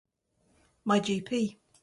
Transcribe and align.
My 0.83 0.99
GP. 0.99 1.57